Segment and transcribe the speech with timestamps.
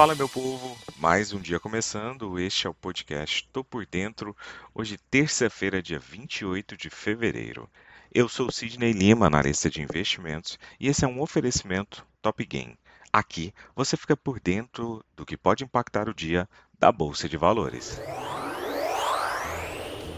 [0.00, 0.78] Fala, meu povo!
[0.96, 2.38] Mais um dia começando.
[2.38, 4.34] Este é o podcast Tô por Dentro.
[4.74, 7.68] Hoje, terça-feira, dia 28 de fevereiro.
[8.10, 12.78] Eu sou Sidney Lima, analista de investimentos, e esse é um oferecimento Top Game.
[13.12, 16.48] Aqui você fica por dentro do que pode impactar o dia
[16.78, 18.00] da Bolsa de Valores.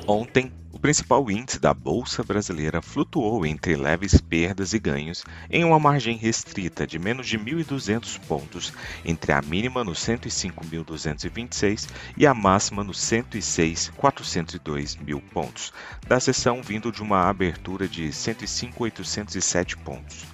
[0.07, 5.79] Ontem, o principal índice da Bolsa Brasileira flutuou entre leves perdas e ganhos em uma
[5.79, 8.73] margem restrita de menos de 1.200 pontos
[9.05, 15.73] entre a mínima no 105.226 e a máxima no 106.402 mil pontos,
[16.09, 20.25] da sessão vindo de uma abertura de 105.807 pontos.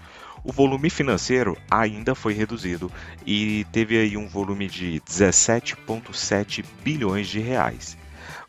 [0.42, 2.90] O volume financeiro ainda foi reduzido
[3.26, 7.98] e teve aí um volume de 17,7 bilhões de reais.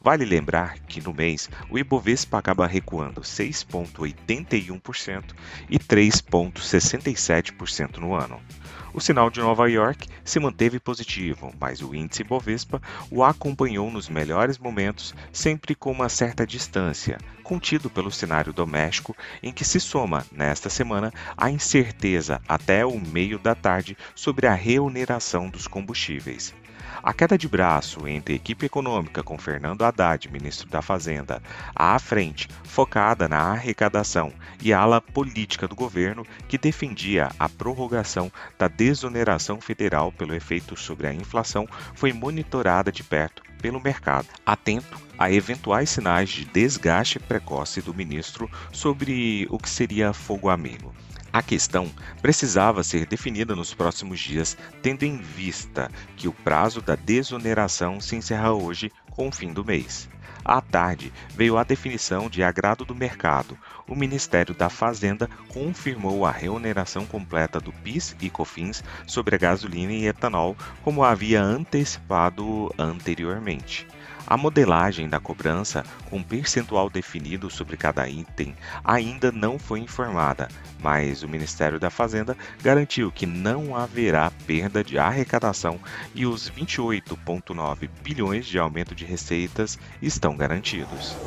[0.01, 5.33] Vale lembrar que no mês o Ibovespa acaba recuando 6,81%
[5.69, 8.41] e 3,67% no ano.
[8.91, 14.09] O sinal de Nova York se manteve positivo, mas o índice Ibovespa o acompanhou nos
[14.09, 20.25] melhores momentos, sempre com uma certa distância, contido pelo cenário doméstico, em que se soma,
[20.31, 26.53] nesta semana, a incerteza até o meio da tarde sobre a reoneração dos combustíveis.
[27.01, 31.41] A queda de braço entre a equipe econômica com Fernando Haddad, ministro da Fazenda,
[31.73, 38.29] à frente, focada na arrecadação, e a ala política do governo, que defendia a prorrogação
[38.57, 44.97] da desoneração federal pelo efeito sobre a inflação, foi monitorada de perto pelo mercado, atento
[45.17, 50.95] a eventuais sinais de desgaste precoce do ministro sobre o que seria fogo amigo.
[51.33, 56.95] A questão precisava ser definida nos próximos dias, tendo em vista que o prazo da
[56.95, 60.09] desoneração se encerra hoje com o fim do mês.
[60.43, 63.57] À tarde, veio a definição de agrado do mercado.
[63.87, 69.91] O Ministério da Fazenda confirmou a reoneração completa do PIS e COFINS sobre a gasolina
[69.91, 73.87] e etanol, como havia antecipado anteriormente.
[74.29, 80.47] A modelagem da cobrança, com percentual definido sobre cada item, ainda não foi informada,
[80.79, 85.79] mas o Ministério da Fazenda garantiu que não haverá perda de arrecadação
[86.13, 91.17] e os 28,9 bilhões de aumento de receitas estão garantidos.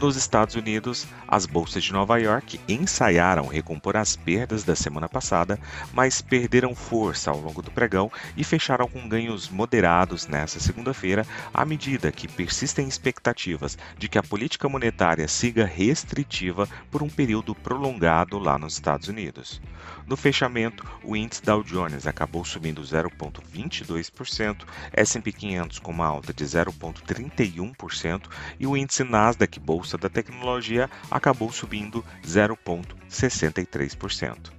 [0.00, 5.58] Nos Estados Unidos, as bolsas de Nova York ensaiaram recompor as perdas da semana passada,
[5.90, 11.64] mas perderam força ao longo do pregão e fecharam com ganhos moderados nesta segunda-feira, à
[11.64, 18.38] medida que persistem expectativas de que a política monetária siga restritiva por um período prolongado
[18.38, 19.62] lá nos Estados Unidos.
[20.06, 24.58] No fechamento, o índice Dow Jones acabou subindo 0,22%,
[24.92, 28.22] S&P 500 com uma alta de 0,31%
[28.60, 34.56] e o índice Nasdaq Bolsa da Tecnologia acabou subindo 0,63%.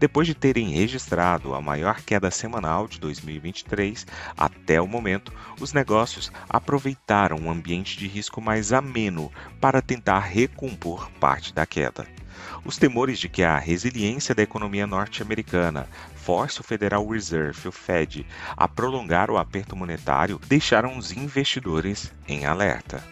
[0.00, 5.30] Depois de terem registrado a maior queda semanal de 2023 até o momento,
[5.60, 9.30] os negócios aproveitaram um ambiente de risco mais ameno
[9.60, 12.06] para tentar recompor parte da queda.
[12.64, 18.26] Os temores de que a resiliência da economia norte-americana force o Federal Reserve, o Fed,
[18.56, 23.04] a prolongar o aperto monetário deixaram os investidores em alerta.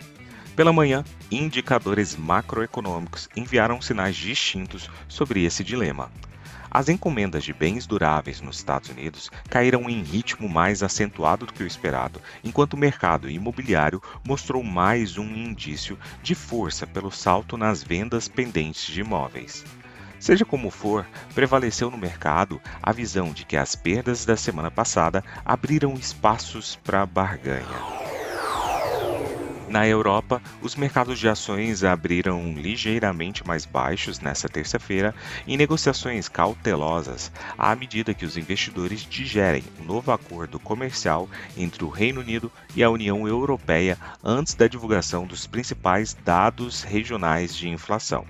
[0.58, 6.10] Pela manhã, indicadores macroeconômicos enviaram sinais distintos sobre esse dilema.
[6.68, 11.62] As encomendas de bens duráveis nos Estados Unidos caíram em ritmo mais acentuado do que
[11.62, 17.84] o esperado, enquanto o mercado imobiliário mostrou mais um indício de força pelo salto nas
[17.84, 19.64] vendas pendentes de imóveis.
[20.18, 25.22] Seja como for, prevaleceu no mercado a visão de que as perdas da semana passada
[25.44, 27.97] abriram espaços para barganha.
[29.68, 35.14] Na Europa, os mercados de ações abriram ligeiramente mais baixos nesta terça-feira
[35.46, 41.84] em negociações cautelosas, à medida que os investidores digerem o um novo acordo comercial entre
[41.84, 47.68] o Reino Unido e a União Europeia antes da divulgação dos principais dados regionais de
[47.68, 48.24] inflação.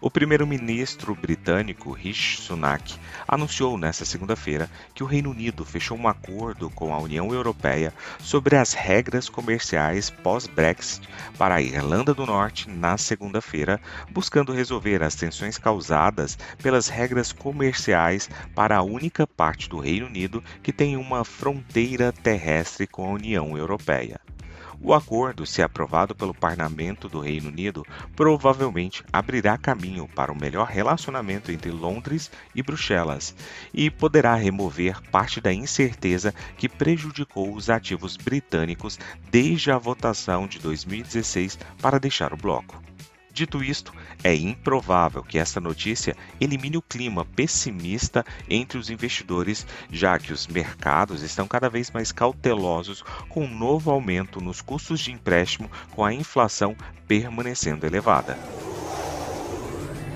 [0.00, 2.94] O primeiro-ministro britânico Rishi Sunak
[3.26, 8.54] anunciou nesta segunda-feira que o Reino Unido fechou um acordo com a União Europeia sobre
[8.54, 15.58] as regras comerciais pós-Brexit para a Irlanda do Norte na segunda-feira, buscando resolver as tensões
[15.58, 22.12] causadas pelas regras comerciais para a única parte do Reino Unido que tem uma fronteira
[22.12, 24.20] terrestre com a União Europeia.
[24.80, 27.84] O acordo, se aprovado pelo Parlamento do Reino Unido,
[28.14, 33.34] provavelmente abrirá caminho para um melhor relacionamento entre Londres e Bruxelas
[33.74, 38.98] e poderá remover parte da incerteza que prejudicou os ativos britânicos
[39.30, 42.80] desde a votação de 2016 para deixar o bloco.
[43.38, 43.92] Dito isto,
[44.24, 50.48] é improvável que esta notícia elimine o clima pessimista entre os investidores, já que os
[50.48, 56.04] mercados estão cada vez mais cautelosos com um novo aumento nos custos de empréstimo com
[56.04, 56.74] a inflação
[57.06, 58.36] permanecendo elevada.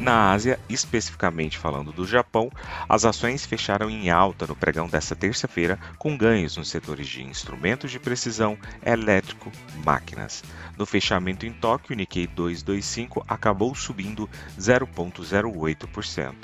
[0.03, 2.51] Na Ásia, especificamente falando do Japão,
[2.89, 7.89] as ações fecharam em alta no pregão desta terça-feira, com ganhos nos setores de instrumentos
[7.89, 9.53] de precisão, elétrico,
[9.85, 10.43] máquinas.
[10.77, 14.29] No fechamento em Tóquio, o Nikkei 225 acabou subindo
[14.59, 16.35] 0,08%.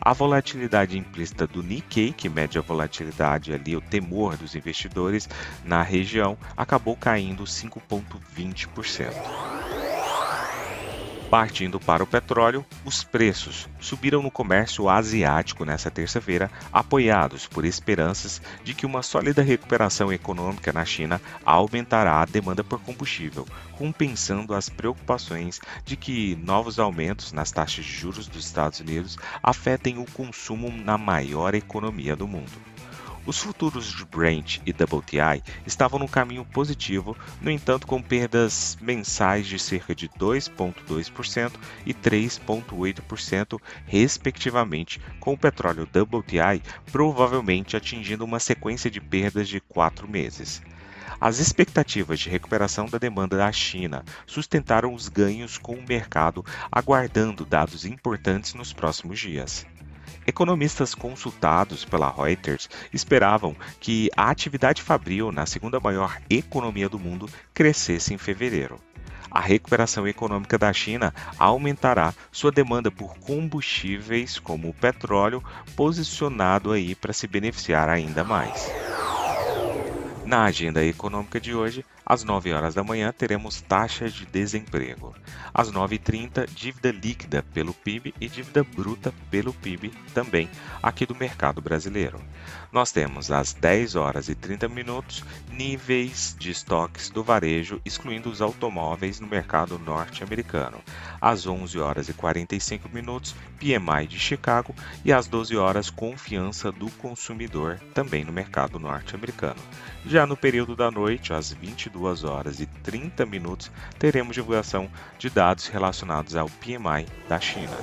[0.00, 5.28] A volatilidade implícita do Nikkei, que mede a volatilidade ali, o temor dos investidores
[5.64, 9.59] na região, acabou caindo 5,20%.
[11.30, 18.42] Partindo para o petróleo, os preços subiram no comércio asiático nesta terça-feira, apoiados por esperanças
[18.64, 23.46] de que uma sólida recuperação econômica na China aumentará a demanda por combustível,
[23.78, 29.98] compensando as preocupações de que novos aumentos nas taxas de juros dos Estados Unidos afetem
[29.98, 32.69] o consumo na maior economia do mundo.
[33.26, 39.46] Os futuros de Brent e WTI estavam no caminho positivo, no entanto, com perdas mensais
[39.46, 41.52] de cerca de 2,2%
[41.84, 50.08] e 3,8%, respectivamente, com o petróleo WTI provavelmente atingindo uma sequência de perdas de quatro
[50.08, 50.62] meses.
[51.20, 57.44] As expectativas de recuperação da demanda da China sustentaram os ganhos com o mercado, aguardando
[57.44, 59.66] dados importantes nos próximos dias.
[60.30, 67.28] Economistas consultados pela Reuters esperavam que a atividade fabril na segunda maior economia do mundo
[67.52, 68.78] crescesse em fevereiro.
[69.28, 75.42] A recuperação econômica da China aumentará sua demanda por combustíveis como o petróleo,
[75.74, 78.70] posicionado aí para se beneficiar ainda mais.
[80.24, 85.14] Na agenda econômica de hoje, às 9 horas da manhã, teremos taxas de desemprego.
[85.54, 90.48] Às 9h30, dívida líquida pelo PIB e dívida bruta pelo PIB também
[90.82, 92.20] aqui do mercado brasileiro.
[92.72, 98.40] Nós temos às 10 horas e 30 minutos níveis de estoques do varejo, excluindo os
[98.40, 100.78] automóveis no mercado norte-americano.
[101.20, 104.74] Às 11 horas e 45 minutos, PMI de Chicago
[105.04, 109.60] e às 12 horas, confiança do consumidor também no mercado norte-americano.
[110.06, 114.88] Já no período da noite, às 22 2 horas e 30 minutos, teremos divulgação
[115.18, 117.76] de dados relacionados ao PMI da China.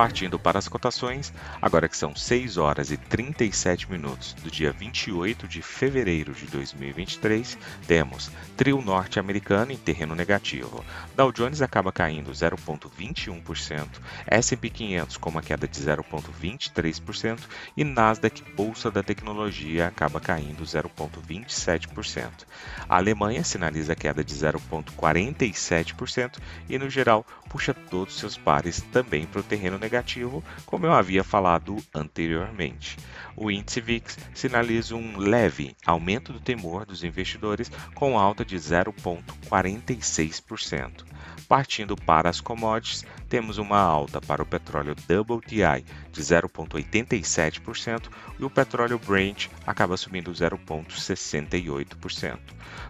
[0.00, 1.30] Partindo para as cotações,
[1.60, 7.58] agora que são 6 horas e 37 minutos do dia 28 de fevereiro de 2023,
[7.86, 10.82] temos trio norte-americano em terreno negativo.
[11.14, 13.88] Dow Jones acaba caindo 0,21%,
[14.26, 17.38] S&P 500 com uma queda de 0,23%
[17.76, 22.46] e Nasdaq Bolsa da Tecnologia acaba caindo 0,27%.
[22.88, 26.38] A Alemanha sinaliza queda de 0,47%
[26.70, 31.24] e no geral puxa todos seus pares também para o terreno negativo, como eu havia
[31.24, 32.96] falado anteriormente.
[33.36, 41.04] O índice VIX sinaliza um leve aumento do temor dos investidores com alta de 0,46%.
[41.48, 48.50] Partindo para as commodities, temos uma alta para o petróleo WTI de 0,87% e o
[48.50, 52.38] petróleo Brent acaba subindo 0,68%.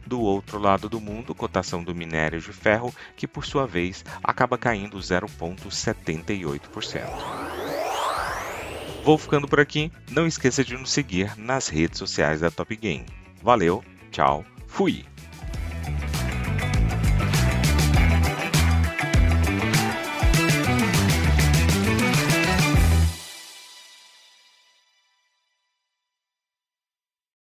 [0.07, 4.57] Do outro lado do mundo, cotação do minério de ferro, que por sua vez acaba
[4.57, 7.03] caindo 0,78%.
[9.05, 9.93] Vou ficando por aqui.
[10.11, 13.05] Não esqueça de nos seguir nas redes sociais da Top Game.
[13.43, 15.05] Valeu, tchau, fui!